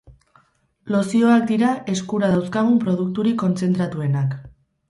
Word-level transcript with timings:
Lozioak 0.95 1.45
dira 1.51 1.75
eskura 1.97 2.31
dauzkagun 2.37 2.83
produkturik 2.87 3.39
kontzentratuenak. 3.47 4.35